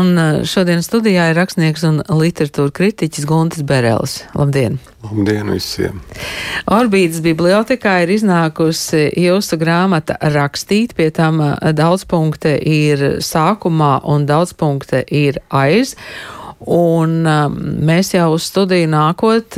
Un 0.00 0.14
uh, 0.16 0.40
šodien 0.46 0.80
studijā 0.84 1.30
ir 1.30 1.36
rakstnieks 1.38 1.82
un 1.88 2.00
literatūra 2.06 2.72
kritiķis 2.76 3.26
Guntis 3.28 3.64
Berelis. 3.66 4.20
Labdien! 4.38 4.78
Labdien 5.04 5.50
visiem! 5.52 6.00
Orbītas 6.70 7.20
bibliotekā 7.24 7.98
ir 8.04 8.14
iznākusi 8.14 9.08
jūsu 9.20 9.58
grāmata 9.60 10.16
rakstīt, 10.36 10.94
pie 10.96 11.10
tam 11.16 11.42
uh, 11.44 11.56
daudz 11.76 12.06
punkte 12.08 12.54
ir 12.56 13.20
sākumā 13.24 13.98
un 14.08 14.28
daudz 14.30 14.54
punkte 14.56 15.02
ir 15.04 15.42
aiz. 15.48 15.96
Un 16.60 17.20
um, 17.24 17.60
mēs 17.88 18.12
jau 18.12 18.30
uz 18.36 18.44
studiju 18.50 18.88
nākot 18.92 19.56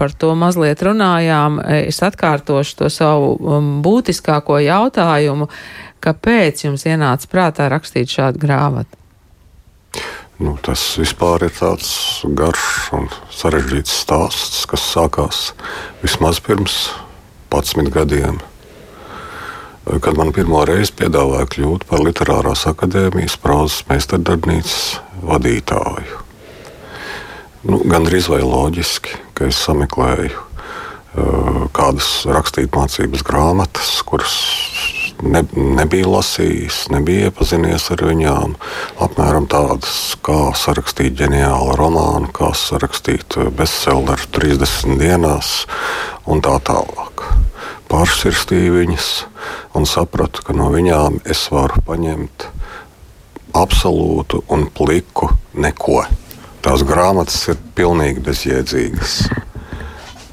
par 0.00 0.14
to 0.16 0.32
mazliet 0.32 0.80
runājām. 0.84 1.60
Es 1.84 2.00
atkārtošu 2.04 2.78
to 2.80 2.88
savu 2.92 3.60
būtiskāko 3.84 4.56
jautājumu, 4.64 5.50
kāpēc 6.00 6.64
jums 6.64 6.88
ienāca 6.88 7.28
prātā 7.28 7.68
rakstīt 7.68 8.16
šādu 8.16 8.40
grāmatu? 8.48 8.96
Nu, 10.38 10.54
tas 10.62 10.82
vispār 11.00 11.48
ir 11.48 11.54
tāds 11.56 11.88
garš 12.38 12.92
un 12.94 13.08
sarežģīts 13.34 13.96
stāsts, 14.04 14.62
kas 14.70 14.84
sākās 14.92 15.40
vismaz 16.04 16.38
pirms 16.44 16.76
11 17.50 17.90
gadiem. 17.94 18.38
Kad 19.88 20.20
man 20.20 20.30
pirmo 20.36 20.62
reizi 20.68 20.94
piedāvāja 21.00 21.48
kļūt 21.56 21.88
par 21.90 22.04
Literārās 22.04 22.66
akadēmijas 22.70 23.38
prozas 23.42 23.82
meistardarbnīcas 23.88 24.80
vadītāju 25.26 26.24
nu, 27.66 27.80
gandrīz 27.88 28.28
vai 28.30 28.40
loģiski, 28.44 29.16
ka 29.34 29.48
es 29.50 29.58
sameklēju 29.66 30.30
uh, 30.34 31.66
kādas 31.74 32.22
rakstīt 32.28 32.74
mācības 32.76 33.24
grāmatas, 33.26 33.98
kuras 34.06 34.36
ne, 35.22 35.42
nebija 35.54 36.08
lasījis, 36.08 36.84
nebija 36.94 37.28
iepazinies 37.28 37.88
ar 37.94 38.04
viņām. 38.08 38.54
Apmēram 39.04 39.48
tādas, 39.50 40.14
kā 40.24 40.52
sarakstīt 40.58 41.18
ģeniālu 41.18 41.76
romānu, 41.78 42.30
kā 42.34 42.52
sarakstīt 42.56 43.38
bestselleru 43.58 44.30
30 44.38 45.00
dienās 45.00 45.52
un 46.28 46.44
tā 46.44 46.58
tālāk. 46.68 47.26
Pārsirstīju 47.88 48.78
viņas 48.82 49.10
un 49.78 49.88
sapratu, 49.88 50.44
ka 50.44 50.56
no 50.56 50.68
viņām 50.74 51.22
es 51.24 51.46
varu 51.54 51.80
paņemt 51.88 52.48
absolūtu 53.56 54.44
un 54.52 54.68
pliku 54.76 55.30
neko 55.56 56.02
tās 56.64 56.82
grāmatas 56.84 57.46
ir 57.52 57.60
pilnīgi 57.78 58.22
bezjēdzīgas. 58.26 59.14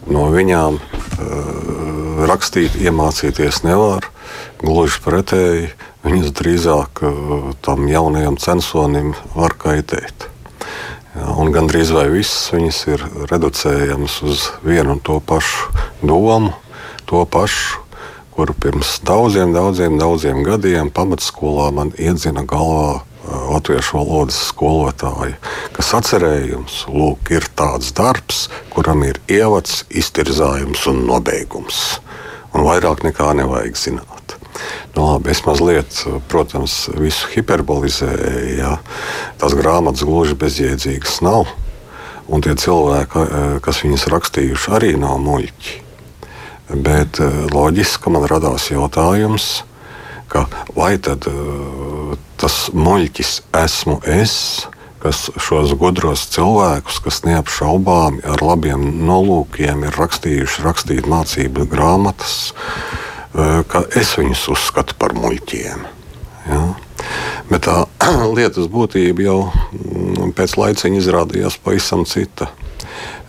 No 0.05 0.27
viņām 0.33 0.77
uh, 0.77 2.25
rakstīt, 2.29 2.77
iemācīties 2.77 3.63
nevar. 3.65 4.05
Gluži 4.61 5.01
pretēji, 5.01 5.71
viņas 6.05 6.33
drīzāk 6.37 7.01
uh, 7.01 7.49
tam 7.65 7.87
jaunajam 7.89 8.37
censonim 8.41 9.13
var 9.33 9.57
kaitēt. 9.57 10.29
Ja, 11.15 11.31
un 11.39 11.49
gandrīz 11.55 11.93
vai 11.95 12.09
visas 12.11 12.51
viņas 12.51 12.79
ir 12.91 13.03
reducējamas 13.31 14.19
uz 14.27 14.45
vienu 14.67 14.97
un 14.97 15.01
to 15.01 15.21
pašu 15.23 15.71
domu, 16.03 16.51
to 17.07 17.23
pašu, 17.25 17.81
kuru 18.35 18.53
pirms 18.59 18.97
daudziem, 19.07 19.53
daudziem, 19.55 19.95
daudziem 19.97 20.43
gadiem 20.43 20.91
pamatskolā 20.91 21.69
man 21.71 21.93
iedzina 21.95 22.43
galvā 22.43 23.05
latviešu 23.25 23.97
valodas 23.97 24.37
skolotāja, 24.49 25.35
kas 25.75 25.93
atcerējums 25.97 26.83
lūk, 26.91 27.31
ir 27.35 27.47
tāds 27.57 27.91
darbs, 27.95 28.45
kuram 28.73 29.03
ir 29.07 29.19
ievads, 29.31 29.83
iztirzājums 29.89 30.85
un 30.91 31.05
nobeigums. 31.09 31.99
Un 32.55 32.63
vairāk 32.63 33.03
nekā 33.03 33.33
nevajag 33.35 33.75
zināt. 33.75 34.37
Nu, 34.95 35.03
labi, 35.09 35.33
es 35.33 35.41
mazliet, 35.43 35.97
protams, 36.31 36.85
visu 36.95 37.27
hiperbolizēju. 37.33 38.55
Ja? 38.55 38.77
Tās 39.41 39.55
grāmatas 39.57 40.05
gluži 40.07 40.37
bezjēdzīgas 40.39 41.19
nav. 41.25 41.51
Un 42.31 42.41
tie 42.41 42.55
cilvēki, 42.57 43.25
kas 43.65 43.83
viņas 43.83 44.07
rakstījuši, 44.13 44.71
arī 44.77 44.93
nav 44.97 45.19
muļķi. 45.21 45.75
Bet 46.87 47.19
loģiski 47.53 48.13
man 48.15 48.25
radās 48.31 48.71
jautājums, 48.71 49.49
vai 50.75 50.95
tad 50.97 51.27
tas 52.45 52.67
muļķis 52.77 53.29
esmu 53.57 53.95
es, 54.05 54.33
kas 55.01 55.31
šos 55.41 55.71
gudros 55.81 56.27
cilvēkus, 56.35 56.99
kas 57.01 57.23
neapšaubāmi 57.25 58.21
ar 58.29 58.43
labiem 58.45 58.83
nolūkiem 59.07 59.81
ir 59.87 59.97
rakstījuši, 59.97 60.61
rakstīt 60.61 61.09
mācību 61.09 61.65
grāmatas, 61.71 62.53
eh, 62.53 63.63
ka 63.65 63.81
es 63.97 64.13
viņus 64.19 64.45
uzskatu 64.53 64.93
par 65.01 65.17
muļķiem. 65.17 65.89
Ja? 66.51 66.61
Bet 67.49 67.65
tā 67.65 67.79
lietas 68.37 68.69
būtība 68.69 69.25
jau 69.25 69.39
mm, 69.49 70.37
pēc 70.37 70.57
laiciņa 70.61 71.01
izrādījās 71.01 71.57
pavisam 71.65 72.05
cita. 72.05 72.51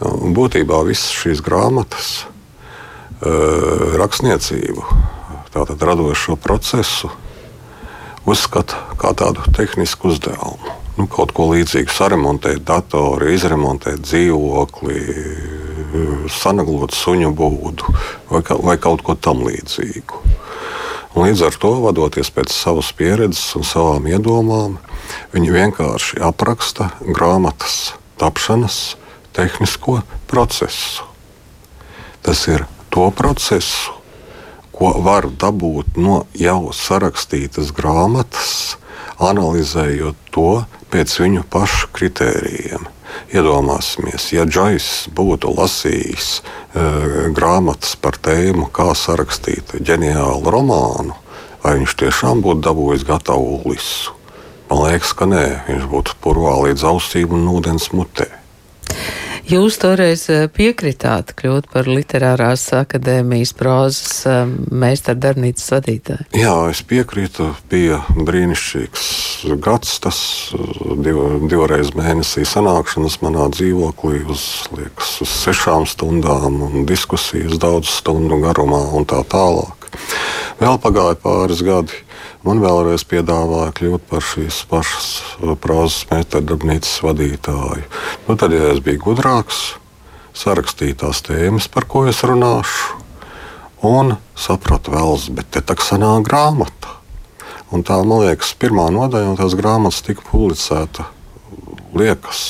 Būtībā 0.05 0.84
visas 0.84 1.09
šīs 1.16 1.41
grāmatas, 1.41 2.26
eh, 3.25 3.94
rakstniecību, 3.97 4.91
tātad 5.56 5.88
radošo 5.88 6.37
procesu, 6.37 7.16
uzskata 8.26 8.82
kā 9.00 9.12
tādu 9.16 9.47
tehnisku 9.56 10.12
uzdevumu. 10.12 10.75
Nu, 10.97 11.04
kaut 11.12 11.34
ko 11.37 11.50
līdzīgu 11.50 11.92
saremontēt 11.92 12.62
datoru, 12.64 13.28
izremontēt 13.28 14.00
dzīvokli, 14.06 15.00
sanaglot 16.32 16.97
suņu 16.97 17.32
būdu 17.37 17.97
vai, 18.31 18.41
vai 18.64 18.76
kaut 18.81 19.04
ko 19.04 19.14
tamlīdzīgu. 19.14 20.22
Līdz 21.16 21.47
ar 21.48 21.54
to, 21.60 21.72
vadoties 21.81 22.28
pēc 22.32 22.53
savas 22.53 22.91
pieredzes 22.97 23.54
un 23.56 23.64
savām 23.64 24.09
iedomām, 24.09 24.76
viņi 25.32 25.53
vienkārši 25.54 26.20
apraksta 26.25 26.91
grāmatas 27.04 27.94
tapšanas 28.20 28.97
tehnisko 29.37 30.03
procesu. 30.28 31.06
Tas 32.25 32.44
ir 32.53 32.66
to 32.93 33.08
procesu, 33.16 33.95
ko 34.76 34.92
var 35.04 35.28
dabūt 35.41 35.97
no 35.97 36.25
jau 36.37 36.72
sarakstītas 36.76 37.72
grāmatas, 37.76 38.76
analizējot 39.22 40.19
to 40.34 40.50
pēc 40.92 41.16
viņu 41.22 41.47
pašu 41.50 41.91
kritērijiem. 41.97 42.84
Iedomāsimies, 43.32 44.28
ja 44.37 44.44
Džais 44.44 45.09
būtu 45.16 45.54
lasījis 45.56 46.26
e, 46.37 46.42
grāmatas 47.34 47.94
par 47.97 48.19
tēmu, 48.20 48.69
kā 48.69 48.91
sarakstīt 48.92 49.78
ģeniālu 49.81 50.53
romānu, 50.53 51.16
vai 51.64 51.78
viņš 51.81 51.97
tiešām 52.03 52.44
būtu 52.44 52.66
dabūjis 52.69 53.06
gatavu 53.08 53.62
lisu. 53.70 54.12
Man 54.69 54.82
liekas, 54.84 55.14
ka 55.16 55.28
nē, 55.31 55.44
viņš 55.70 55.87
būtu 55.88 56.19
purvā 56.20 56.58
līdz 56.66 56.84
ausīm 56.91 57.38
un 57.38 57.48
ūdens 57.54 57.88
mutē. 57.94 58.28
Jūs 59.46 59.76
toreiz 59.78 60.24
eh, 60.26 60.48
piekritāt 60.50 61.28
kļūt 61.38 61.68
par 61.70 61.86
literārās 61.86 62.64
akadēmijas 62.74 63.52
prozas 63.54 64.24
eh, 64.26 64.40
meistardarbnīcas 64.74 65.68
vadītāju? 65.70 66.26
Jā, 66.34 66.54
es 66.72 66.80
piekrītu. 66.82 67.52
Bija 67.70 68.00
brīnišķīgs 68.16 69.04
gads, 69.62 69.92
tas 70.02 70.18
div, 70.98 71.20
divreiz 71.46 71.92
mēnesī 71.94 72.42
sanākšanas 72.42 73.20
manā 73.22 73.46
dzīvoklī 73.54 74.24
uz, 74.34 74.42
liekas, 74.74 75.14
uz 75.22 75.36
sešām 75.44 75.86
stundām 75.86 76.58
un 76.66 76.88
diskusijas 76.88 77.60
daudz 77.62 77.92
stundu 78.00 78.40
garumā 78.42 78.82
un 78.98 79.06
tā 79.06 79.22
tālāk. 79.30 79.86
Vēl 80.58 80.80
pagāja 80.82 81.20
pāris 81.22 81.62
gadi 81.62 82.02
Man 82.46 82.60
vēlreiz 82.62 83.02
piedāvāja 83.10 83.72
kļūt 83.74 84.04
par 84.06 84.22
šīs 84.22 84.60
pašas 84.70 85.08
uh, 85.40 85.56
prozas 85.58 86.04
metodarbnīcas 86.12 87.00
vadītāju. 87.02 87.82
Nu, 88.28 88.36
tad, 88.38 88.54
ja 88.54 88.68
es 88.70 88.78
biju 88.86 89.02
gudrāks, 89.08 89.64
sarakstīju 90.36 91.00
tās 91.00 91.24
tēmas, 91.26 91.66
par 91.72 91.88
ko 91.90 92.04
es 92.06 92.22
runāšu, 92.22 93.00
un 93.90 94.14
sapratu 94.38 94.94
vēl, 94.94 95.18
bet 95.34 95.50
te 95.56 95.64
tā 95.66 95.74
sanāk 95.82 96.28
grāmata. 96.30 96.94
Un 97.75 97.82
tā, 97.82 97.98
man 98.06 98.28
liekas, 98.28 98.54
pirmā 98.54 98.87
nodaļa 98.94 99.32
no 99.32 99.37
tās 99.40 99.58
grāmatas 99.58 100.04
tika 100.06 100.22
publicēta 100.31 101.10
liekas 101.99 102.40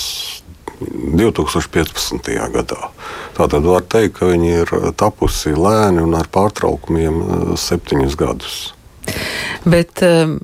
2015. 1.16 2.32
gadā. 2.52 2.90
Tātad 3.37 3.64
var 3.64 3.88
teikt, 3.88 4.19
ka 4.19 4.28
viņi 4.28 4.56
ir 4.60 4.78
tapusi 5.00 5.56
lēni 5.56 6.04
un 6.04 6.16
ar 6.20 6.28
pārtraukumiem 6.28 7.20
uh, 7.22 7.52
septiņus 7.56 8.20
gadus. 8.20 8.58
Bet, 9.67 10.03
um, 10.06 10.37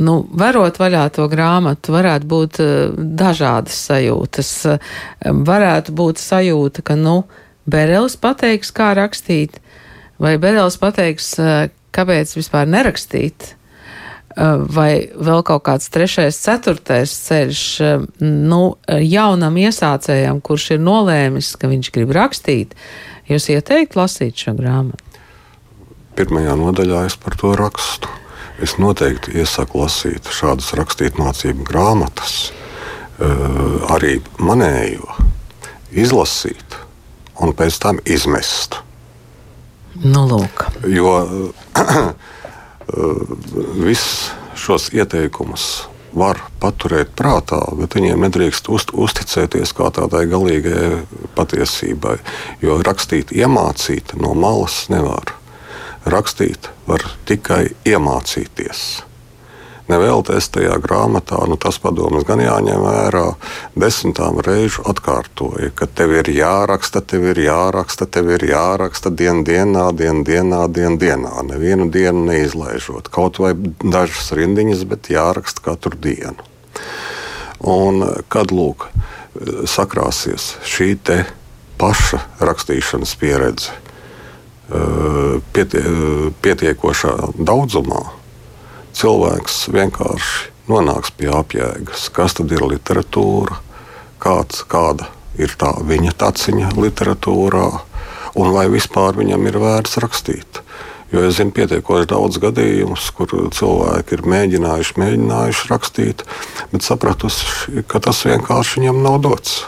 nu, 0.00 0.16
varot 0.36 0.80
vaļā 0.80 1.06
to 1.16 1.26
grāmatu, 1.32 1.94
varētu 1.96 2.30
būt 2.30 2.62
uh, 2.64 2.70
dažādas 2.96 3.78
sajūtas. 3.88 4.52
Um, 4.72 5.42
varētu 5.48 5.96
būt 5.96 6.22
sajūta, 6.22 6.84
ka, 6.86 6.98
nu, 7.00 7.22
Berelis 7.66 8.14
pateiks, 8.22 8.70
kā 8.70 8.92
rakstīt, 8.94 9.58
vai 10.22 10.36
Berelis 10.38 10.78
pateiks, 10.78 11.32
kāpēc 11.96 12.34
vispār 12.36 12.68
nerakstīt, 12.70 13.56
vai 14.36 15.08
vēl 15.08 15.42
kaut 15.48 15.64
kāds 15.66 15.88
trešais, 15.92 16.38
ceturtais 16.44 17.14
ceļš, 17.26 17.62
nu, 18.20 18.60
jaunam 19.00 19.56
iesācējam, 19.58 20.42
kurš 20.44 20.74
ir 20.76 20.84
nolēmis, 20.84 21.54
ka 21.56 21.70
viņš 21.72 21.92
grib 21.94 22.12
rakstīt, 22.16 22.76
jūs 23.30 23.48
ieteikt 23.54 23.96
lasīt 23.96 24.44
šo 24.44 24.54
grāmatu? 24.58 25.05
Pirmajā 26.16 26.54
nodaļā 26.56 27.04
es 27.10 27.16
par 27.20 27.36
to 27.36 27.52
rakstu. 27.58 28.08
Es 28.62 28.78
noteikti 28.80 29.36
iesaku 29.36 29.82
lasīt 29.82 30.30
šādas 30.32 30.70
rakstītmācību 30.78 31.66
grāmatas, 31.68 32.54
arī 33.92 34.14
manējo, 34.40 35.12
izlasīt 35.92 36.78
un 37.44 37.52
pēc 37.56 37.76
tam 37.84 38.00
izmest. 38.08 38.80
Nu, 40.00 40.24
lūk. 40.28 40.64
jo 40.88 41.12
visus 43.86 44.32
šos 44.56 44.88
ieteikumus 44.96 45.84
var 46.16 46.40
paturēt 46.60 47.12
prātā, 47.16 47.60
bet 47.76 47.96
viņiem 47.96 48.24
nedrīkst 48.24 48.70
uzt, 48.72 48.94
uzticēties 48.96 49.74
kā 49.76 49.90
tādai 49.92 50.24
galīgai 50.30 51.02
patiesībai. 51.36 52.16
Jo 52.64 52.78
rakstīt, 52.84 53.34
iemācīt 53.36 54.16
no 54.20 54.32
malas 54.32 54.86
nevar. 54.92 55.35
Rakstīt 56.06 56.68
var 56.86 57.02
tikai 57.26 57.64
iemācīties. 57.88 58.80
Nevēlties 59.86 60.48
tajā 60.50 60.76
grāmatā, 60.82 61.38
nu, 61.46 61.54
tas 61.62 61.78
padoms 61.82 62.24
gan 62.26 62.40
jāņem 62.42 62.82
vērā. 62.82 63.24
Desmitām 63.78 64.40
reižu 64.42 64.82
atkārtoja, 64.90 65.70
ka 65.78 65.86
tev 65.86 66.14
ir 66.16 66.30
jāraksta, 66.34 67.02
tev 67.02 67.28
ir 67.30 67.40
jāraksta, 67.44 68.08
tev 68.10 68.32
ir 68.34 68.46
jāraksta 68.50 69.10
dien, 69.14 69.44
dienā, 69.46 69.88
dien, 69.98 70.24
dienā, 70.26 70.64
dien, 70.74 70.98
dienā. 70.98 71.32
Nevienu 71.46 71.86
dienu 71.94 72.26
neizlaižot. 72.26 73.10
Kaut 73.14 73.38
vai 73.42 73.54
dažas 73.82 74.30
rindiņas, 74.34 74.84
bet 74.90 75.10
jāraksta 75.14 75.62
katru 75.70 75.94
dienu. 76.02 76.42
Un 77.62 78.02
kad 78.30 78.54
lūk, 78.54 78.88
sakrāsies 79.70 80.54
šī 80.66 80.94
paša 81.78 82.22
rakstīšanas 82.42 83.18
pieredze 83.20 83.85
pietie, 85.54 85.82
pietiekošā 86.42 87.14
daudzumā, 87.38 88.02
cilvēks 88.96 89.66
vienkārši 89.74 90.52
nonāks 90.70 91.12
pie 91.14 91.30
apjēgas, 91.30 92.08
kas 92.14 92.34
tad 92.38 92.52
ir 92.54 92.64
literatūra, 92.66 93.60
kāds, 94.22 94.64
kāda 94.66 95.10
ir 95.38 95.52
tā 95.58 95.72
viņa 95.86 96.16
taciņa 96.18 96.74
literatūrā, 96.80 97.68
un 98.36 98.52
vai 98.54 98.66
vispār 98.72 99.16
viņam 99.18 99.46
ir 99.48 99.60
vērts 99.62 100.00
rakstīt. 100.02 100.62
Jo 101.14 101.22
es 101.28 101.36
zinu 101.38 101.54
pietiekoši 101.54 102.08
daudz 102.10 102.40
gadījumus, 102.42 103.12
kur 103.14 103.30
cilvēki 103.54 104.16
ir 104.16 104.24
mēģinājuši, 104.26 104.96
mēģinājuši 104.98 105.68
rakstīt, 105.70 106.24
bet 106.72 106.82
sapratuši, 106.82 107.84
ka 107.86 108.02
tas 108.02 108.24
vienkārši 108.26 108.80
viņam 108.80 109.02
nav 109.04 109.20
dots. 109.28 109.60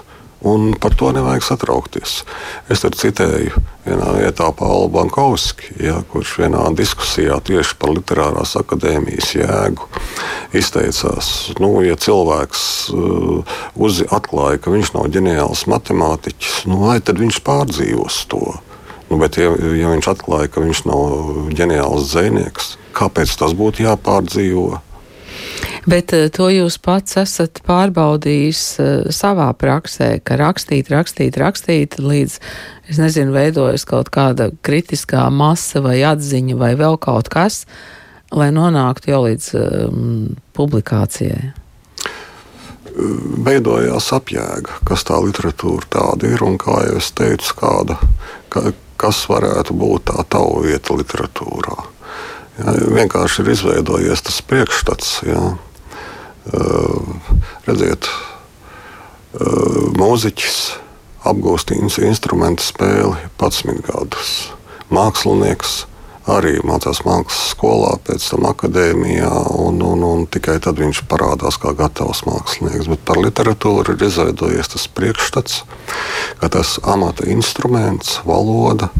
Un 0.46 0.70
par 0.78 0.94
to 0.94 1.10
nevajag 1.10 1.42
satraukties. 1.42 2.20
Es 2.70 2.84
tur 2.84 2.94
citēju 2.94 3.58
vienā 3.82 4.12
vietā 4.20 4.52
Paulu 4.54 4.86
Bankovski, 4.94 5.72
ja, 5.82 5.96
kurš 6.12 6.36
vienā 6.44 6.62
diskusijā 6.78 7.40
tieši 7.42 7.74
par 7.80 7.90
literārās 7.96 8.54
akadēmijas 8.60 9.32
jēgu 9.34 9.88
izteicās, 10.54 11.50
nu, 11.58 11.72
ja 11.82 11.98
cilvēks 11.98 12.62
uh, 12.94 13.58
uz, 13.74 14.00
atklāja, 14.14 14.62
ka 14.62 14.72
viņš 14.72 14.94
nav 14.94 15.10
ģeniāls 15.16 15.66
matemātiķis, 15.70 16.62
nu, 16.70 16.84
vai 16.86 17.00
tad 17.02 17.18
viņš 17.18 17.42
pārdzīvos 17.42 18.22
to? 18.30 18.44
Nu, 19.08 19.18
bet, 19.18 19.40
ja, 19.40 19.50
ja 19.74 19.90
viņš 19.90 20.10
atklāja, 20.12 20.52
ka 20.52 20.62
viņš 20.62 20.84
nav 20.86 21.50
ģeniāls 21.56 22.12
zvejnieks, 22.12 22.76
kāpēc 22.96 23.34
tas 23.40 23.56
būtu 23.58 23.88
jāpārdzīvo? 23.88 24.78
Bet 25.88 26.12
uh, 26.16 26.26
to 26.32 26.48
jūs 26.52 26.78
pats 26.82 27.18
esat 27.20 27.62
pārbaudījis 27.66 28.62
uh, 28.82 28.88
savā 29.14 29.48
praksē, 29.58 30.18
ka 30.24 30.38
rakstīt, 30.40 30.90
rakstīt, 30.92 31.38
rakstīt 31.40 31.98
līdz, 32.02 32.38
es 32.92 33.00
nezinu, 33.00 33.34
veidojas 33.36 33.86
kaut 33.88 34.12
kāda 34.14 34.50
kritiskā 34.64 35.28
masa 35.32 35.82
vai 35.84 36.00
atziņa 36.06 36.58
vai 36.60 36.74
vēl 36.78 36.98
kaut 37.02 37.30
kas, 37.32 37.64
lai 38.34 38.50
nonāktu 38.52 39.12
jau 39.12 39.22
līdz 39.24 39.48
um, 39.56 40.36
publikācijai. 40.56 41.54
Veidojās 43.48 44.08
apjēga, 44.16 44.80
kas 44.88 45.04
tā 45.06 45.20
literatūra 45.22 45.86
tāda 45.92 46.32
ir 46.32 46.42
un, 46.42 46.56
kā 46.58 46.80
jau 46.88 46.96
es 46.98 47.12
teicu, 47.14 47.54
kāda, 47.60 47.98
ka, 48.52 48.72
kas 48.98 49.22
varētu 49.30 49.76
būt 49.78 50.08
tā 50.10 50.24
tava 50.32 50.64
vieta 50.66 50.96
literatūrā. 50.98 51.76
Jā, 52.58 52.74
vienkārši 52.98 53.44
ir 53.44 53.54
izveidojies 53.54 54.24
tas 54.26 54.42
priekšstats. 54.42 55.18
Jā 55.28 55.42
redziet, 57.68 58.08
mūziķis 59.98 60.58
apgūst 61.28 61.74
instrumentu 61.74 62.64
spēli 62.64 63.28
11 63.36 63.84
gadus. 63.84 64.32
Mākslinieks 64.88 65.82
arī 66.28 66.58
mācās 66.64 67.00
mākslas 67.04 67.52
skolā, 67.54 67.94
pēc 68.04 68.24
tam 68.30 68.46
akadēmijā, 68.50 69.32
un, 69.56 69.80
un, 69.84 70.04
un 70.04 70.24
tikai 70.28 70.58
tad 70.64 70.80
viņš 70.80 71.02
parādās 71.08 71.56
kā 71.60 71.74
gatavs 71.76 72.24
mākslinieks. 72.28 72.88
Bet 72.92 73.04
par 73.08 73.20
literatūru 73.20 73.96
ir 73.96 74.08
izveidojies 74.08 74.72
tas 74.74 74.88
priekšstats, 74.92 75.62
ka 76.40 76.52
tas 76.52 76.76
amata 76.84 77.28
instruments, 77.28 78.20
valoda 78.28 78.90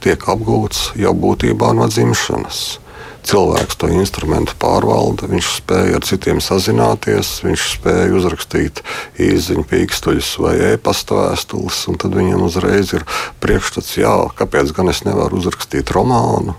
tiek 0.00 0.20
apgūts 0.32 0.94
jau 0.96 1.12
būtībā 1.16 1.74
no 1.76 1.88
dzimšanas 1.88 2.80
cilvēks 3.26 3.78
to 3.80 3.90
instrumentu 3.92 4.54
pārvalda, 4.60 5.28
viņš 5.30 5.50
spēja 5.58 5.98
ar 5.98 6.06
citiem 6.06 6.40
sazināties, 6.44 7.32
viņš 7.44 7.66
spēja 7.76 8.14
uzrakstīt 8.16 8.82
īziņu, 9.20 9.64
pīkstuļus 9.70 10.32
vai 10.42 10.54
e-pasta 10.72 11.18
vēstules, 11.18 11.82
un 11.90 12.00
tad 12.00 12.16
viņam 12.16 12.46
uzreiz 12.48 12.94
ir 12.96 13.06
priekšstats, 13.42 13.96
jā, 14.00 14.14
kāpēc 14.38 14.74
gan 14.76 14.92
es 14.92 15.04
nevaru 15.06 15.40
uzrakstīt 15.40 15.92
romānu. 15.96 16.56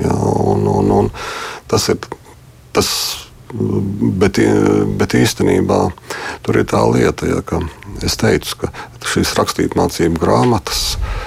Jā, 0.00 0.14
un, 0.14 0.66
un, 0.70 0.90
un 1.02 1.12
tas 1.70 1.90
ir 1.92 2.00
tas. 2.74 2.90
Bet, 3.54 4.40
bet 4.98 5.12
īstenībā 5.14 5.76
tur 6.42 6.56
ir 6.58 6.64
tā 6.66 6.80
lieta, 6.90 7.28
ja, 7.28 7.38
ka 7.46 7.60
es 8.02 8.16
teicu, 8.18 8.64
ka 8.64 8.70
šīs 9.06 9.30
rakstītmācību 9.38 10.18
grāmatas 10.18 10.96
Eh, 10.96 11.23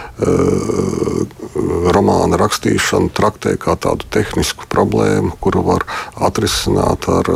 romāna 1.94 2.40
rakstīšanu 2.42 3.12
traktē 3.14 3.56
kā 3.62 3.78
tādu 3.78 4.08
tehnisku 4.14 4.66
problēmu, 4.72 5.36
kuru 5.42 5.64
var 5.68 5.86
atrisināt 6.30 7.06
ar 7.12 7.30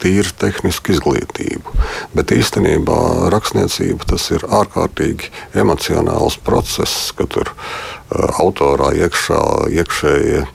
tīri 0.00 0.32
tehnisku 0.40 0.94
izglītību. 0.94 1.74
Bet 2.16 2.32
īstenībā 2.34 3.30
rakstniecība 3.34 4.08
tas 4.14 4.30
ir 4.32 4.46
ārkārtīgi 4.46 5.32
emocionāls 5.60 6.38
process, 6.44 7.10
kad 7.16 7.34
tur 7.34 7.52
autorā 8.40 8.94
iekšā 8.96 9.42
iekšējie 9.82 10.46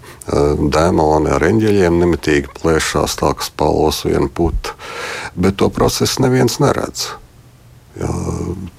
dēmoni 0.74 1.30
ar 1.36 1.46
eņģeļiem 1.46 2.00
nemitīgi 2.02 2.56
plēšās 2.58 3.20
tā, 3.20 3.36
ka 3.38 3.46
spalvos 3.46 4.02
viena 4.08 4.30
puta. 4.34 4.74
Bet 5.38 5.60
to 5.62 5.70
procesu 5.70 6.26
neviens 6.26 6.58
neredz. 6.64 7.12
Jā, 7.96 8.10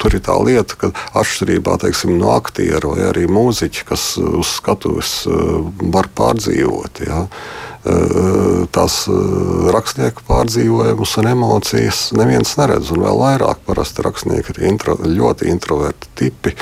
tur 0.01 0.17
ir 0.17 0.25
tā 0.27 0.37
lieta, 0.45 0.79
ka 0.81 0.91
atšķirībā 1.19 1.79
teiksim, 1.83 2.17
no 2.21 2.33
aktiera 2.37 2.93
vai 2.93 3.09
arī 3.11 3.27
mūziķa, 3.31 3.87
kas 3.89 4.09
uz 4.23 4.57
skatuves 4.59 5.19
eh, 5.31 5.55
var 5.95 6.11
pārdzīvot. 6.17 7.03
Jā, 7.07 7.27
tās 8.75 8.97
rakstnieku 9.73 10.25
pārdzīvojumus 10.27 11.13
un 11.21 11.29
emocijas 11.31 12.01
neviens 12.17 12.57
neredz. 12.59 12.91
Un 12.95 13.05
vēl 13.05 13.21
vairāk 13.21 13.63
parasti 13.67 14.05
rakstnieki 14.07 14.55
ir 14.55 14.63
intro, 14.73 14.97
ļoti 15.01 15.51
introverti 15.53 16.11
tipi, 16.19 16.55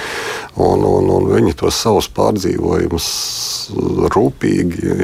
un, 0.61 0.85
un, 0.85 1.09
un 1.15 1.29
viņi 1.33 1.57
tos 1.63 1.79
savus 1.81 2.11
pārdzīvojumus 2.15 3.09
rūpīgi 4.15 4.95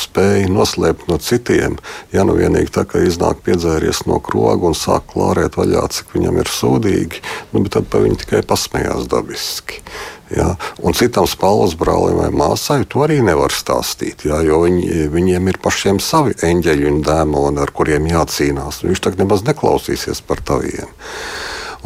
spēja 0.00 0.50
noslēpt 0.52 1.10
no 1.10 1.20
citiem. 1.22 1.76
Ja 2.14 2.24
nu 2.26 2.36
vienīgi 2.38 2.72
tā, 2.78 2.86
ka 2.88 3.02
iznāk 3.04 3.44
piedzēries 3.46 4.04
no 4.08 4.20
kroga 4.24 4.70
un 4.70 4.76
sāk 4.78 5.10
klārēt 5.12 5.58
vaļā, 5.60 5.86
cik 5.92 6.16
viņam 6.16 6.40
ir 6.40 6.52
sūdīgi, 6.52 7.24
nu, 7.52 7.66
tad 7.68 7.90
pa 7.92 8.00
viņu 8.04 8.22
tikai 8.24 8.44
pasmējās 8.48 9.08
dabiski. 9.12 9.82
Ja? 10.34 10.54
Un 10.82 10.96
citam 10.98 11.28
spalvas 11.30 11.76
brālim 11.78 12.18
vai 12.18 12.30
māsai 12.34 12.80
to 12.90 13.04
arī 13.06 13.20
nevar 13.24 13.54
stāstīt, 13.54 14.26
ja? 14.26 14.40
jo 14.42 14.62
viņi, 14.64 15.06
viņiem 15.12 15.52
ir 15.52 15.60
pašiem 15.62 16.00
savi 16.02 16.34
eņģeļi 16.46 16.88
un 16.90 17.02
dēmoni, 17.06 17.62
ar 17.62 17.72
kuriem 17.76 18.08
jācīnās. 18.10 18.82
Viņš 18.86 19.04
tagad 19.04 19.22
nemaz 19.22 19.46
neklausīsies 19.46 20.24
par 20.26 20.42
taviem. 20.46 20.90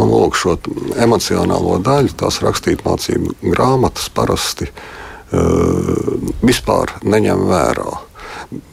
Un 0.01 0.09
lūk, 0.09 0.39
šo 0.39 0.57
emocionālo 1.03 1.77
daļu, 1.85 2.15
tās 2.17 2.41
rakstīt 2.45 2.87
mācību 2.87 3.35
grāmatas 3.53 4.09
parasti 4.15 4.71
uh, 4.71 6.15
vispār 6.41 6.97
neņem 7.05 7.45
vērā. 7.51 7.91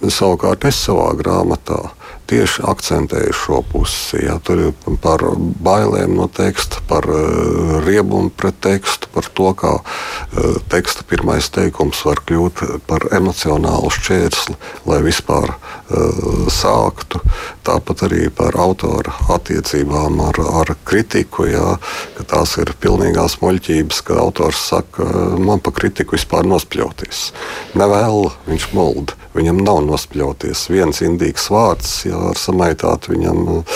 Savukārt 0.07 0.63
es 0.69 0.79
savā 0.79 1.11
grāmatā 1.19 1.81
tieši 2.27 2.63
akcentēju 2.67 3.35
šo 3.35 3.61
pusi. 3.71 4.21
Ja, 4.25 4.37
tur 4.43 4.61
ir 4.69 4.95
par 5.03 5.23
bailēm 5.63 6.15
no 6.17 6.27
teksta, 6.31 6.81
par 6.89 7.07
uh, 7.11 7.77
riebumu 7.85 8.31
pret 8.35 8.59
tekstu, 8.63 9.06
par 9.17 9.29
to, 9.33 9.49
kā 9.57 9.73
uh, 9.81 10.57
teksta 10.69 11.05
pirmais 11.09 11.49
teikums 11.53 12.03
var 12.05 12.21
kļūt 12.27 12.63
par 12.89 13.07
emocionālu 13.17 13.89
šķērsli, 13.97 14.57
lai 14.89 15.01
vispār 15.05 15.55
uh, 15.55 16.45
sāktu. 16.53 17.21
Tāpat 17.67 18.05
arī 18.07 18.27
par 18.33 18.55
autora 18.61 19.15
attiecībām 19.33 20.21
ar, 20.29 20.39
ar 20.61 20.73
kritiku, 20.87 21.47
ja, 21.49 21.75
ka 22.17 22.27
tās 22.35 22.55
ir 22.61 22.71
pilnīgās 22.81 23.39
muļķības, 23.41 24.03
ka 24.07 24.19
autors 24.21 24.61
saka, 24.69 25.07
man 25.41 25.63
pa 25.63 25.73
kritiku 25.75 26.15
vispār 26.15 26.47
nospļauties. 26.47 27.31
Nevēl 27.77 28.31
viņš 28.47 28.69
mulda. 28.77 29.17
Viņam 29.37 29.59
nav 29.61 29.83
nospļauties. 29.85 30.63
Viens 30.73 31.01
indīgs 31.05 31.49
vārds, 31.53 31.91
ja 32.07 32.17
var 32.17 32.39
samaitāt 32.41 33.09
viņam 33.11 33.43
uh, 33.59 33.75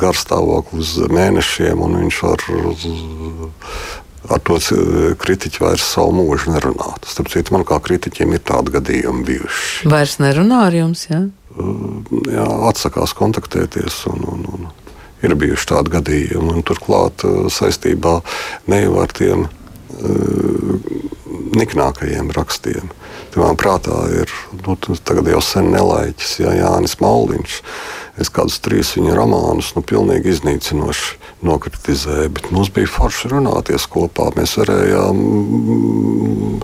garstāvokli 0.00 0.82
uz 0.82 0.96
mēnešiem, 1.12 1.80
un 1.82 2.00
viņš 2.02 2.22
var 2.26 2.44
ar 4.30 4.42
to 4.46 4.58
kritiķi 5.22 5.62
vairs 5.62 5.84
savu 5.94 6.14
mūžu 6.16 6.54
nerunāt. 6.54 7.06
Starp 7.08 7.30
citu, 7.32 7.54
man 7.56 7.66
kā 7.68 7.78
kritiķiem 7.82 8.36
ir 8.36 8.44
tādi 8.46 8.74
gadījumi 8.76 9.26
bijuši. 9.26 9.90
Vairs 9.92 10.18
nerunā 10.22 10.66
ar 10.68 10.76
jums, 10.76 11.06
jā? 11.10 11.22
Uh, 11.56 12.00
jā, 12.32 12.46
atsakās 12.70 13.14
kontaktēties. 13.16 14.02
Un, 14.12 14.26
un, 14.32 14.48
un 14.56 14.72
ir 15.26 15.36
bijuši 15.38 15.70
tādi 15.72 15.94
gadījumi, 15.96 16.56
un 16.58 16.66
turklāt 16.66 17.24
uh, 17.28 17.46
saistībā 17.52 18.18
ne 18.72 18.82
jau 18.84 18.98
ar 19.02 19.14
tiem 19.16 19.46
niknākajiem 21.56 22.30
rakstiem. 22.36 22.90
Man 23.36 23.58
prātā 23.60 23.96
ir 24.16 24.30
nu, 24.64 24.76
jau 25.28 25.40
sen 25.44 25.68
nelaiķis, 25.74 26.38
ja 26.40 26.54
Jānis 26.56 26.96
Mauliņš. 27.02 27.58
Es 28.20 28.30
kādus 28.32 28.56
trīs 28.64 28.94
viņa 28.96 29.12
romānus 29.18 29.74
nu, 29.76 29.82
pilnīgi 29.84 30.30
iznīcinoši 30.32 31.18
nokritizēju, 31.44 32.30
bet 32.38 32.48
mums 32.54 32.70
bija 32.72 32.88
forši 32.88 33.28
runāties 33.34 33.84
kopā. 33.92 34.30
Mēs 34.38 34.56
varējām 34.56 35.20
mm, 35.20 36.54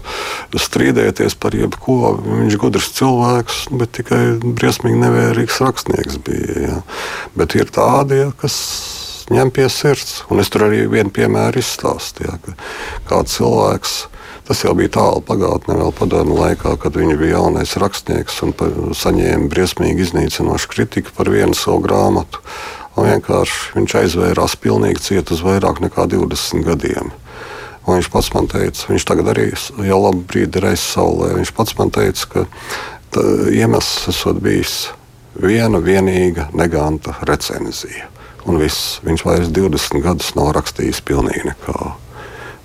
strīdēties 0.57 1.37
par 1.43 1.57
jebko. 1.59 2.17
Viņš 2.25 2.57
ir 2.57 2.63
gudrs 2.63 2.89
cilvēks, 2.97 3.61
bet 3.77 3.93
tikai 4.01 4.23
briesmīgi 4.43 5.03
nevērīgs 5.05 5.61
rakstnieks 5.65 6.23
bija. 6.25 6.57
Ja. 6.65 6.81
Bet 7.37 7.59
ir 7.59 7.69
tādi, 7.75 8.23
ja, 8.25 8.33
kas 8.41 8.57
ņem 9.33 9.53
pie 9.55 9.69
sirds. 9.73 10.23
Un 10.33 10.41
es 10.41 10.51
tur 10.53 10.67
arī 10.69 10.87
vienu 10.91 11.13
piemēru 11.15 11.61
izstāstīju, 11.61 12.39
ka 12.47 12.57
kāds 13.11 13.37
cilvēks 13.37 13.99
Tas 14.49 14.65
jau 14.65 14.73
bija 14.75 14.91
tālu 14.97 15.23
pagātnē, 15.23 15.77
vēl 15.79 15.93
padomu 15.95 16.35
laikā, 16.41 16.75
kad 16.83 16.97
viņš 16.99 17.19
bija 17.21 17.37
jaunais 17.37 17.77
rakstnieks 17.79 18.41
un 18.43 18.55
saņēma 18.99 19.47
briesmīgi 19.53 20.09
iznīcinošu 20.09 20.71
kritiku 20.73 21.15
par 21.15 21.31
vienu 21.31 21.55
savu 21.55 21.85
grāmatu. 21.85 22.43
Un 22.99 23.07
vienkārši 23.09 23.77
viņš 23.79 23.95
aizvērās 24.03 24.59
pilnīgi 24.61 25.05
ciet 25.07 25.31
uz 25.33 25.41
vairāk 25.47 25.81
nekā 25.85 26.09
20 26.11 26.67
gadiem. 26.67 27.13
Un 27.87 27.99
viņš 27.99 28.11
pats 28.13 28.33
man 28.35 28.51
teica, 28.51 28.91
viņš 28.91 29.07
tagad 29.09 29.31
arī 29.33 29.49
jau 29.87 30.03
labu 30.05 30.27
brīdi 30.29 30.61
ir 30.61 30.69
aizsaulē. 30.73 31.33
Viņš 31.39 31.55
pats 31.57 31.79
man 31.79 31.95
teica, 31.95 32.29
ka 32.35 33.25
iemesls 33.51 34.11
esot 34.13 34.43
bijis 34.43 34.77
viena 35.39 35.81
vienīga 35.83 36.51
neganta 36.55 37.17
recenzija. 37.27 38.11
Un 38.47 38.59
viss, 38.59 38.99
viņš 39.07 39.27
vairs 39.27 39.51
20 39.55 40.03
gadus 40.03 40.35
nav 40.35 40.51
rakstījis 40.59 41.03
pilnīgi 41.07 41.53
nekā. 41.53 41.93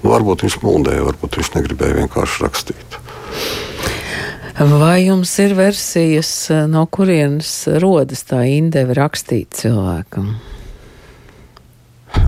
Varbūt 0.06 0.46
viņš 0.46 0.58
muldēja, 0.62 1.06
varbūt 1.08 1.40
viņš 1.40 1.54
negribēja 1.56 1.98
vienkārši 2.02 2.44
rakstīt. 2.46 2.98
Vai 4.58 5.06
jums 5.06 5.32
ir 5.42 5.54
versijas, 5.58 6.32
no 6.70 6.86
kurienes 6.90 7.52
rodas 7.82 8.24
tā 8.26 8.42
indeve 8.50 8.96
rakstīt 8.98 9.54
cilvēkam? 9.58 10.32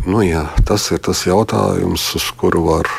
Nu, 0.05 0.21
jā, 0.21 0.45
tas 0.65 0.89
ir 0.93 1.01
tas 1.05 1.23
jautājums, 1.25 2.05
kuru 2.37 2.65
var, 2.67 2.89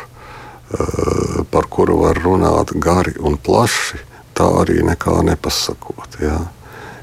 eh, 0.74 1.42
par 1.50 1.70
kuru 1.70 2.00
var 2.02 2.18
runāt 2.18 2.74
gari 2.74 3.14
un 3.20 3.38
plaši. 3.38 4.02
Tā 4.34 4.46
arī 4.62 4.80
nekā 4.86 5.20
nepasakot. 5.26 6.18
Jā 6.22 6.40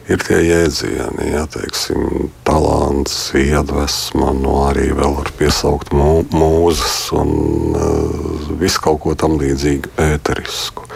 ir 0.07 0.23
tie 0.23 0.39
jēdzieni, 0.45 1.31
ja 1.33 1.43
teiksim, 1.51 2.29
talants, 2.47 3.15
iedvesma, 3.35 4.31
no 4.31 4.39
nu 4.39 4.55
arī 4.67 4.89
vēl 4.95 5.17
var 5.19 5.31
piesaukt 5.39 5.91
mū, 5.95 6.23
mūzes 6.31 7.09
un 7.15 7.31
uh, 7.75 8.53
visu 8.59 8.83
kaut 8.83 9.01
ko 9.03 9.15
tam 9.19 9.37
līdzīgu 9.41 9.91
ēterisku. 10.01 10.87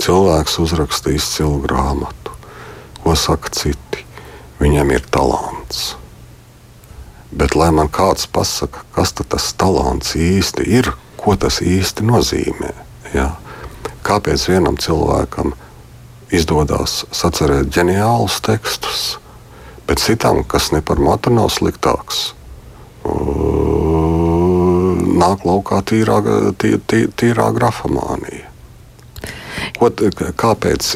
Cilvēks 0.00 0.58
uzrakstīs 0.62 1.28
cilu 1.34 1.60
grāmatu. 1.64 2.36
Ko 3.00 3.16
saka 3.16 3.52
citi? 3.56 4.04
Viņam 4.60 4.92
ir 4.92 5.04
talants. 5.12 5.94
Bet 7.32 7.54
lai 7.56 7.70
man 7.72 7.88
kāds 7.88 8.26
pasaka, 8.28 8.84
kas 8.92 9.14
tas 9.16 9.52
talants 9.56 10.16
īsti 10.18 10.66
ir, 10.68 10.92
ko 11.20 11.36
tas 11.36 11.60
īsti 11.64 12.04
nozīmē, 12.08 12.72
ja? 13.14 13.32
kāpēc 14.04 14.46
vienam 14.48 14.76
cilvēkam 14.80 15.52
ir 15.52 15.69
izdodas 16.34 17.04
sacerēt 17.14 17.70
ģeniālus 17.74 18.40
tekstus, 18.46 19.18
bet 19.88 20.02
citam, 20.02 20.44
kas 20.44 20.70
ne 20.74 20.82
par 20.82 21.02
matu 21.02 21.32
nav 21.34 21.50
sliktāks, 21.52 22.30
nāk 25.20 25.44
laukā 25.48 25.82
tīrā, 25.90 26.20
tī, 26.60 26.76
tī, 26.86 27.04
tīrā 27.18 27.50
grafomānija. 27.56 28.46
Ko, 29.76 29.88
kāpēc, 30.40 30.86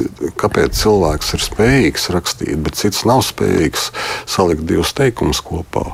kāpēc 0.40 0.76
cilvēks 0.76 1.34
ir 1.36 1.42
spējīgs 1.44 2.08
rakstīt, 2.14 2.56
bet 2.64 2.78
cits 2.80 3.04
nav 3.08 3.22
spējīgs 3.24 3.90
salikt 4.28 4.64
divus 4.68 4.92
teikumus 4.96 5.40
kopā? 5.44 5.86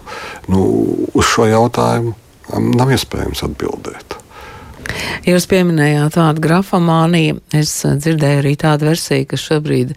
Nu, 0.51 0.65
uz 1.15 1.27
šo 1.31 1.47
jautājumu 1.51 2.15
nav 2.75 2.91
iespējams 2.95 3.45
atbildēt. 3.47 4.20
Jūs 5.29 5.47
pieminējāt 5.51 6.19
vārdu 6.19 6.43
grafomānija. 6.45 7.39
Es 7.57 7.73
uh, 7.85 7.97
dzirdēju 8.01 8.43
arī 8.43 8.57
tādu 8.61 8.91
versiju, 8.91 9.29
ka 9.31 9.39
šobrīd 9.41 9.95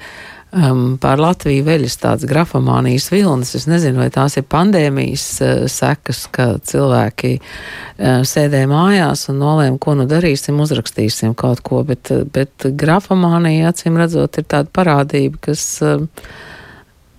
um, 0.53 0.97
pār 1.01 1.21
Latviju 1.21 1.65
veļas 1.67 1.97
tāds 2.01 2.27
grafomānijas 2.29 3.09
vilnis. 3.13 3.53
Es 3.57 3.67
nezinu, 3.69 4.01
vai 4.03 4.09
tās 4.13 4.37
ir 4.39 4.47
pandēmijas 4.49 5.27
uh, 5.41 5.65
sekas, 5.71 6.25
ka 6.33 6.49
cilvēki 6.71 7.33
uh, 7.39 8.21
sēdēja 8.27 8.69
mājās 8.71 9.27
un 9.31 9.41
nolēma, 9.43 9.79
ko 9.81 9.97
nu 9.99 10.07
darīsim, 10.09 10.61
uzrakstīsim 10.63 11.35
kaut 11.39 11.63
ko, 11.65 11.83
bet, 11.87 12.11
bet 12.35 12.67
grafomānija, 12.83 13.73
acīm 13.73 13.99
redzot, 14.01 14.39
ir 14.39 14.49
tāda 14.49 14.71
parādība, 14.75 15.41
kas 15.49 15.65
uh, 15.85 16.03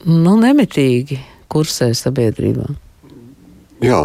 nu, 0.07 0.39
nemitīgi 0.41 1.21
kursē 1.53 1.93
sabiedrībā. 1.97 2.73
Jā, 3.85 3.99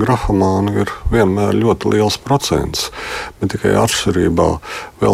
grafomānu 0.00 0.72
ir 0.84 0.90
vienmēr 1.12 1.56
ļoti 1.58 1.90
liels 1.92 2.16
procents, 2.22 2.86
bet 3.40 3.52
tikai 3.52 3.74
atšķirībā 3.76 4.46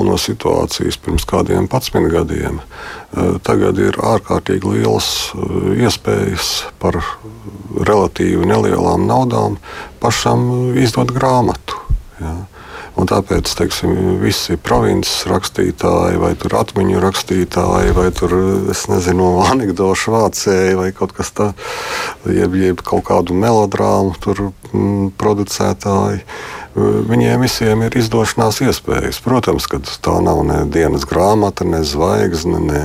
no 0.07 0.17
situācijas 0.23 1.01
pirms 1.03 1.27
kādiem 1.27 1.67
11 1.67 2.13
gadiem. 2.13 2.61
Eh, 2.61 3.33
tagad 3.43 3.81
ir 3.83 3.99
ārkārtīgi 3.99 4.77
liels 4.77 5.09
eh, 5.35 5.83
iespējas 5.83 6.53
par 6.79 7.01
relatīvi 7.75 8.47
nelielām 8.47 9.09
naudām 9.11 9.59
pašam 10.03 10.77
izdot 10.79 11.11
grāmatu. 11.17 11.81
Jā. 12.23 12.37
Un 13.01 13.09
tāpēc 13.09 13.49
teiksim, 13.57 13.93
visi 14.21 14.59
provinces 14.61 15.25
rakstītāji, 15.31 16.19
vai 16.21 16.35
atmiņu 16.59 17.01
rakstītāji, 17.01 17.95
vai 17.97 18.11
tur, 18.13 18.35
nezinu, 18.93 19.31
anekdošu 19.47 20.13
vācēji, 20.13 20.77
vai 20.77 20.91
kaut 20.97 21.15
kas 21.17 21.33
tāds, 21.33 21.71
jeb, 22.29 22.59
jeb 22.61 22.83
kaut 22.85 23.07
kādu 23.09 23.37
melodrāmu 23.41 24.13
tur, 24.21 24.51
mm, 24.75 25.15
producētāji. 25.21 26.27
Viņiem 26.71 27.43
visiem 27.43 27.81
ir 27.83 27.97
izdošanās 27.99 28.61
iespējas. 28.63 29.19
Protams, 29.25 29.65
ka 29.67 29.81
tā 29.83 30.13
nav 30.23 30.45
ne 30.47 30.61
dienas 30.71 31.03
grāmata, 31.09 31.67
ne 31.67 31.81
zvaigzne, 31.83 32.61
ne 32.63 32.83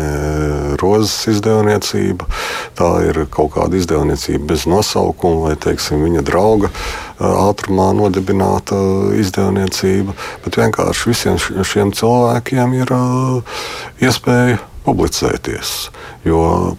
rozes 0.82 1.28
izdevniecība. 1.30 2.26
Tā 2.80 2.90
ir 3.06 3.20
kaut 3.30 3.54
kāda 3.54 3.78
izdevniecība 3.78 4.56
bez 4.56 4.66
nosaukuma 4.66 5.52
vai 5.52 5.54
teiksim, 5.62 6.02
viņa 6.02 6.26
drauga 6.26 6.72
ātrumā 7.22 7.92
nodibināta 7.94 8.80
izdevniecība. 9.22 10.18
Bet 10.48 10.58
vienkārši 10.64 11.12
visiem 11.12 11.38
šiem 11.38 11.94
cilvēkiem 11.94 12.74
ir 12.82 12.96
iespēja 14.02 14.58
publicēties. 14.86 15.76
Jo 16.26 16.74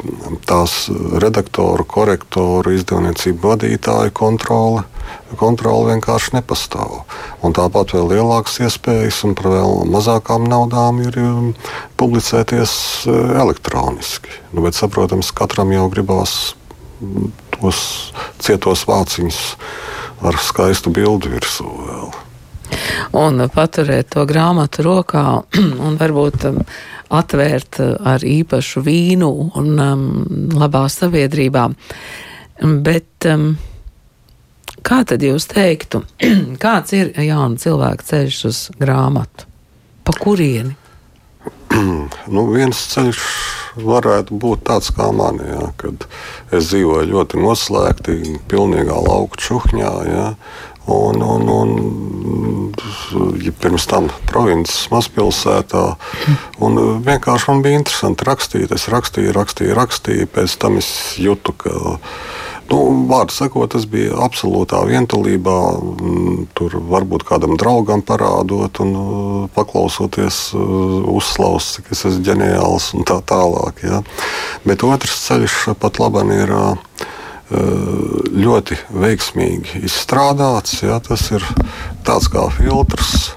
tās 0.50 0.88
redaktoru, 1.22 1.86
korektoru, 1.86 2.74
izdevniecību 2.74 3.54
vadītāju 3.54 4.14
kontrole 4.18 4.82
kontrole 5.40 5.92
vienkārši 5.92 6.36
nepastāv. 6.36 7.02
Un 7.44 7.54
tāpat 7.56 7.94
vēl 7.96 8.12
lielākas 8.14 8.60
iespējas 8.66 9.22
un 9.28 9.34
par 9.38 9.50
vēl 9.54 9.82
mazākām 9.92 10.46
naudām 10.50 11.00
ir 11.04 11.18
um, 11.22 11.50
publicēties 12.00 12.76
uh, 13.08 13.34
elektroniski. 13.42 14.32
Nu, 14.52 14.64
bet, 14.66 14.78
saprotams, 14.78 15.32
katram 15.36 15.72
jau 15.74 15.88
gribās 15.92 16.54
mm, 17.00 17.32
tos 17.56 17.82
cietos 18.42 18.86
vāciņus 18.88 19.42
ar 20.26 20.38
skaistu 20.40 20.92
bildu 20.94 21.34
virsū. 21.34 21.66
Vēl. 21.66 22.14
Un 23.16 23.46
paturēt 23.52 24.10
to 24.14 24.24
grāmatu 24.28 24.84
rokā, 24.86 25.24
un 25.86 25.98
varbūt 26.00 26.48
um, 26.50 26.60
atvērt 27.14 27.80
ar 27.80 28.24
īpašu 28.26 28.82
vīnu 28.86 29.30
un 29.56 29.70
um, 29.78 30.06
labā 30.56 30.86
sabiedrībā. 30.92 31.68
Bet 32.86 33.28
um, 33.30 33.50
kā 34.86 35.02
tad 35.08 35.24
jūs 35.24 35.48
teiktu, 35.50 36.02
kāds 36.64 36.94
ir 36.96 37.12
jauna 37.26 37.60
cilvēka 37.60 38.06
ceļš 38.10 38.40
uz 38.50 38.62
grāmatu? 38.80 39.48
Pa 40.06 40.14
kurieni? 40.20 40.76
nu, 42.34 42.46
viens 42.52 42.84
ceļš 42.92 43.24
varētu 43.82 44.38
būt 44.40 44.64
tāds 44.70 44.92
kā 44.96 45.10
man, 45.12 45.42
ja, 45.44 45.68
kad 45.80 46.06
es 46.54 46.70
dzīvoju 46.70 47.10
ļoti 47.10 47.42
noslēgti, 47.42 48.16
pilnīgā 48.50 48.96
lauka 49.08 49.42
čuhņā. 49.48 49.92
Ja, 50.08 50.30
Un, 50.86 51.18
un, 51.18 51.48
un 51.50 52.74
ja 53.42 53.50
pirms 53.58 53.88
tam 53.90 54.06
provinces 54.30 54.84
mazpilsētā. 54.92 55.82
Un 56.64 56.78
vienkārši 57.02 57.50
man 57.50 57.64
bija 57.64 57.80
interesanti 57.80 58.26
rakstīt. 58.28 58.70
Es 58.70 58.86
rakstīju, 58.92 59.34
rakstīju, 59.34 59.74
rakstīju. 59.74 60.28
Pēc 60.30 60.54
tam 60.62 60.78
es 60.78 60.88
jūtu, 61.18 61.56
ka 61.58 61.74
Nu, 62.66 62.78
Vārdu 63.06 63.30
sakot, 63.30 63.70
tas 63.70 63.84
bija 63.86 64.16
absolūtā 64.26 64.80
vientulībā. 64.88 65.58
Mm, 65.78 66.46
tur 66.58 66.74
varbūt 66.90 67.22
kādam 67.28 67.54
draugam 67.60 68.02
parādot, 68.02 68.80
un 68.82 68.90
uh, 68.98 69.44
paklausoties, 69.54 70.40
uh, 70.58 71.06
uzslavs, 71.14 71.76
cik 71.76 71.92
es 71.94 72.02
esmu 72.10 72.26
ģeniāls 72.26 72.90
un 72.98 73.06
tā 73.06 73.20
tālāk. 73.30 73.84
Ja. 73.86 74.02
Bet 74.66 74.82
otrs 74.86 75.14
ceļš 75.28 75.60
pat 75.78 76.00
labam 76.02 76.34
ir 76.34 76.50
uh, 76.56 76.74
ļoti 78.34 78.80
veiksmīgi 78.90 79.84
izstrādāts. 79.86 80.80
Ja. 80.82 80.98
Tas 80.98 81.28
ir 81.30 81.46
tāds 82.06 82.26
kā 82.32 82.48
filtrs. 82.58 83.36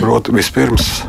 Proti, 0.00 0.34
vispirms 0.34 1.04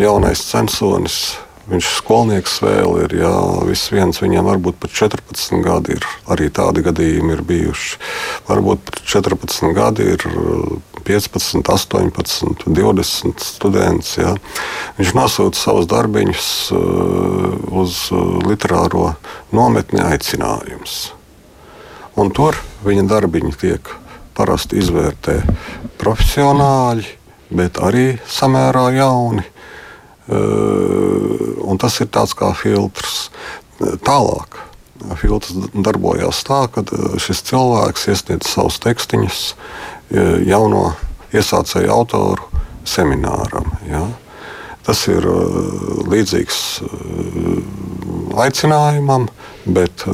jaunais 0.00 0.40
censonis 0.48 1.34
Viņš 1.64 1.86
skolnieks 1.96 2.58
vēl 2.60 2.98
ir, 3.06 3.14
jā, 3.22 3.32
viss 3.64 3.88
viens, 3.88 4.18
viņam 4.20 4.50
varbūt 4.50 4.76
pat 4.82 4.92
14 4.92 5.62
gadi 5.64 5.94
ir, 5.96 6.06
arī 6.28 6.50
tādi 6.52 6.82
gadījumi 6.84 7.32
ir 7.38 7.40
bijuši. 7.48 8.00
Varbūt 8.50 8.82
pat 8.84 9.00
14 9.08 9.72
gadi 9.76 10.10
ir 10.12 10.26
15, 11.08 11.64
18, 11.64 12.66
20 12.68 13.40
students. 13.40 14.12
Jā. 14.20 14.34
Viņš 14.98 15.14
nosūta 15.16 15.60
savus 15.60 15.88
darbiņus 15.88 16.50
uh, 16.76 17.56
uz 17.80 17.96
literāro 18.44 19.14
nometni 19.56 20.04
aicinājums. 20.04 21.14
Un 22.20 22.28
tur 22.36 22.60
viņa 22.84 23.08
darbiņi 23.08 23.56
tiek 23.64 23.88
parasti 24.36 24.82
izvērtē 24.82 25.40
profesionāļi, 25.96 27.08
bet 27.56 27.80
arī 27.80 28.06
samērā 28.28 28.90
jauni 28.98 29.48
un 30.28 31.80
tas 31.80 31.98
ir 32.00 32.08
tāds 32.14 32.36
kā 32.38 32.52
filtrs. 32.56 33.28
Tālāk 34.06 34.60
filtrs 35.20 35.56
darbojās 35.74 36.42
tā, 36.46 36.64
ka 36.72 36.84
šis 37.20 37.42
cilvēks 37.50 38.08
iesniedz 38.12 38.48
savus 38.48 38.78
tekstiņus 38.84 39.40
jauno 40.48 40.92
iesācēju 41.34 41.92
autoru 41.92 42.62
semināram. 42.88 43.72
Ja? 43.90 44.06
Tas 44.84 45.06
ir 45.08 45.24
līdzīgs 46.12 46.58
aicinājumam, 48.44 49.30
bet 49.64 50.04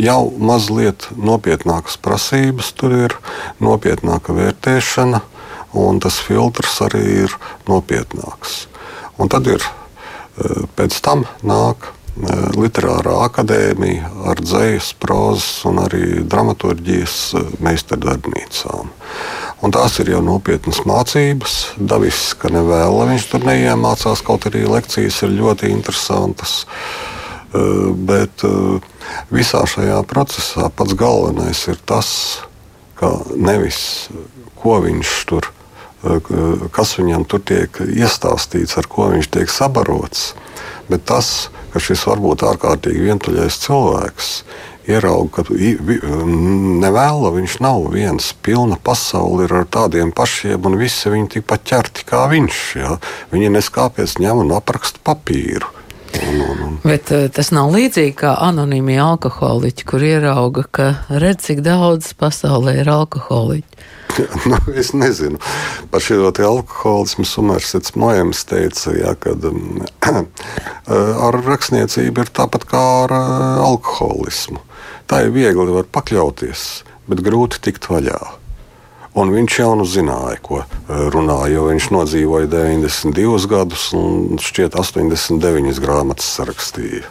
jau 0.00 0.20
mazliet 0.40 1.10
nopietnākas 1.20 1.98
prasības 2.00 2.72
tur 2.78 2.94
ir, 2.96 3.16
nopietnāka 3.60 4.36
vērtēšana, 4.36 5.20
un 5.76 6.00
tas 6.00 6.16
filtrs 6.24 6.80
arī 6.88 7.04
ir 7.26 7.36
nopietnāks. 7.68 8.55
Un 9.16 9.30
tad 9.32 9.48
ir 9.48 9.62
eh, 9.62 10.64
pēc 10.76 10.98
tam 11.04 11.24
nāk 11.46 11.88
eh, 11.88 12.42
literārā 12.56 13.16
akadēmija 13.24 14.10
ar 14.28 14.42
dzīslu, 14.44 14.98
prozas 15.00 15.64
un 15.68 15.80
arī 15.80 16.20
dramaturgijas 16.28 17.16
eh, 17.38 17.50
meistardarbnīcām. 17.64 18.92
Un 19.64 19.72
tās 19.72 19.96
ir 20.02 20.12
jau 20.12 20.20
nopietnas 20.20 20.82
mācības. 20.84 21.56
Davis, 21.80 22.34
ka 22.36 22.52
nevēl, 22.52 22.92
lai 22.92 23.08
viņš 23.14 23.28
tur 23.32 23.46
neiemācās, 23.48 24.20
kaut 24.26 24.44
arī 24.50 24.66
lekcijas 24.68 25.22
ir 25.24 25.32
ļoti 25.38 25.72
interesantas. 25.72 26.58
Bet 27.56 28.44
visā 29.32 29.62
šajā 29.64 30.02
procesā 30.10 30.68
pats 30.76 30.92
galvenais 31.00 31.62
ir 31.72 31.80
tas, 31.88 32.10
ka 33.00 33.14
nevis 33.32 33.80
ko 34.60 34.76
viņš 34.84 35.14
tur 35.30 35.48
kas 36.74 36.96
viņam 36.98 37.26
tur 37.28 37.42
tiek 37.46 37.80
iestāstīts, 37.86 38.76
ar 38.78 38.88
ko 38.90 39.10
viņš 39.14 39.30
tiek 39.36 39.52
sabarots. 39.52 40.32
Bet 40.90 41.06
tas, 41.08 41.50
ka 41.72 41.82
šis 41.82 42.06
varbūt 42.08 42.46
ārkārtīgi 42.46 43.08
vientuļais 43.08 43.60
cilvēks 43.64 44.32
ierauga, 44.86 45.42
ka 45.42 45.56
nevēla 46.82 47.32
viņš 47.34 47.58
nav 47.64 47.88
viens. 47.94 48.30
Pilna 48.42 48.78
pasaule 48.78 49.46
ir 49.46 49.54
ar 49.60 49.66
tādiem 49.66 50.12
pašiem, 50.14 50.68
un 50.68 50.78
visi 50.80 51.10
viņi 51.12 51.32
tikpat 51.36 51.66
ķerti 51.66 52.06
kā 52.08 52.26
viņš. 52.30 52.60
Ja? 52.78 52.98
Viņi 53.34 53.50
neskāpēc 53.56 54.18
ņem 54.22 54.44
un 54.44 54.54
apraksta 54.56 55.02
papīru. 55.06 55.72
Un, 56.16 56.38
un, 56.40 56.60
un. 56.64 56.76
Bet 56.86 57.10
tas 57.36 57.50
nav 57.52 57.74
līdzīgi 57.74 58.14
kā 58.22 58.36
anonīmie 58.46 58.96
alkoholiķi, 59.02 59.84
kur 59.90 60.04
ierauga, 60.06 60.64
ka 60.70 60.86
redz, 61.10 61.50
cik 61.50 61.60
daudz 61.66 62.14
pasaulē 62.16 62.78
ir 62.80 62.88
alkoholiķi. 62.94 63.84
nu, 64.50 64.58
es 64.74 64.92
nezinu 64.96 65.38
par 65.90 66.02
šo 66.04 66.30
alkoholismu. 66.30 67.24
Sumersets 67.24 67.94
Mojams 67.94 68.44
teica, 68.48 68.94
ja, 68.96 69.14
ka 69.14 69.34
um, 69.48 69.82
ar 71.26 71.40
rakstniecību 71.46 72.24
ir 72.24 72.32
tāpat 72.34 72.66
kā 72.70 72.82
ar 73.04 73.14
uh, 73.14 73.66
alkoholismu. 73.66 74.62
Tā 75.06 75.26
ir 75.26 75.34
viegli 75.34 75.70
var 75.74 75.88
pakļauties, 75.92 76.66
bet 77.10 77.22
grūti 77.26 77.62
tikt 77.68 77.88
vaļā. 77.90 78.18
Un 79.16 79.30
viņš 79.32 79.58
jau 79.62 79.70
nu 79.80 79.86
zināja, 79.88 80.40
ko 80.44 80.60
uh, 80.60 80.68
runāja, 81.14 81.54
jo 81.56 81.68
viņš 81.70 81.90
nodzīvoja 81.94 82.50
92 82.52 83.52
gadus 83.52 83.88
un 83.96 84.40
šķiet 84.42 84.76
89 84.76 85.80
grāmatas 85.82 86.34
sarakstīja. 86.36 87.06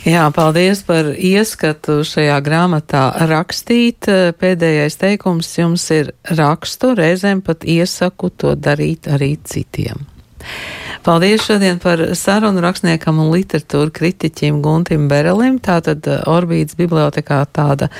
Jā, 0.00 0.22
paldies 0.32 0.80
par 0.88 1.10
ieskatu 1.12 1.98
šajā 2.08 2.38
grāmatā 2.40 3.02
rakstīt. 3.28 4.08
Pēdējais 4.40 4.96
teikums 4.96 5.50
jums 5.58 5.84
ir 5.92 6.14
rakstu, 6.38 6.94
reizēm 6.96 7.42
pat 7.44 7.66
iesaku 7.68 8.30
to 8.32 8.54
darīt 8.56 9.10
arī 9.12 9.34
citiem. 9.44 10.06
Paldies 11.04 11.44
šodien 11.44 11.76
par 11.80 12.00
sarunu 12.16 12.62
rakstniekam 12.64 13.20
un 13.20 13.28
literatūru 13.34 13.92
kritiķim 13.92 14.62
Guntim 14.64 15.04
Berelim. 15.12 15.60
Tātad 15.60 16.08
Orbītas 16.28 16.80
bibliotekā 16.80 17.42
tāda 17.52 17.90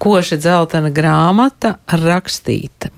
koša 0.00 0.40
dzeltena 0.40 0.88
grāmata 0.88 1.76
rakstīt. 2.00 2.88